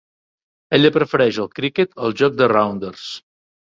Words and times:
Ella 0.77 0.91
prefereix 0.95 1.41
el 1.45 1.53
criquet 1.61 1.95
al 2.09 2.19
joc 2.25 2.43
de 2.43 2.53
rounders. 2.57 3.09